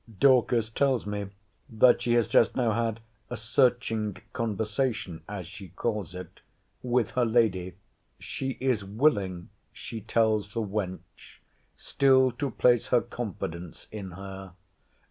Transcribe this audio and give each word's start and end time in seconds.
Dorcas 0.19 0.71
tells 0.71 1.05
me, 1.05 1.27
that 1.69 2.01
she 2.01 2.13
has 2.13 2.27
just 2.27 2.55
now 2.55 2.71
had 2.73 3.01
a 3.29 3.37
searching 3.37 4.17
conversation, 4.33 5.21
as 5.29 5.45
she 5.45 5.67
calls 5.69 6.15
it, 6.15 6.39
with 6.81 7.11
her 7.11 7.23
lady. 7.23 7.75
She 8.17 8.57
is 8.59 8.83
willing, 8.83 9.49
she 9.71 10.01
tells 10.01 10.55
the 10.55 10.61
wench, 10.63 11.37
still 11.77 12.31
to 12.31 12.49
place 12.49 12.87
her 12.87 13.01
confidence 13.01 13.87
in 13.91 14.13
her. 14.13 14.53